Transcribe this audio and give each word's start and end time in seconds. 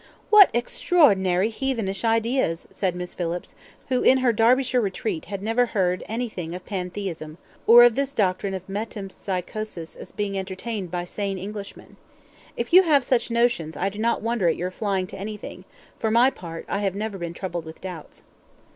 "What 0.31 0.49
extraordinary 0.51 1.51
heathenish 1.51 2.03
ideas!" 2.03 2.67
said 2.71 2.95
Miss 2.95 3.13
Phillips, 3.13 3.53
who 3.89 4.01
in 4.01 4.17
her 4.17 4.33
Derbyshire 4.33 4.81
retreat 4.81 5.25
had 5.25 5.43
never 5.43 5.67
heard 5.67 6.03
anything 6.07 6.55
of 6.55 6.65
pantheism, 6.65 7.37
or 7.67 7.83
of 7.83 7.93
this 7.93 8.15
doctrine 8.15 8.55
of 8.55 8.67
metempsychosis 8.67 9.95
as 9.95 10.11
being 10.11 10.39
entertained 10.39 10.89
by 10.89 11.03
sane 11.05 11.37
Englishmen. 11.37 11.97
"If 12.57 12.73
you 12.73 12.81
have 12.81 13.03
such 13.03 13.29
notions, 13.29 13.77
I 13.77 13.89
do 13.89 13.99
not 13.99 14.23
wonder 14.23 14.47
at 14.49 14.55
your 14.55 14.71
flying 14.71 15.05
to 15.05 15.19
anything; 15.19 15.65
for 15.99 16.09
my 16.09 16.31
part, 16.31 16.65
I 16.67 16.79
have 16.79 16.95
never 16.95 17.19
been 17.19 17.35
troubled 17.35 17.65
with 17.65 17.79
doubts." 17.79 18.23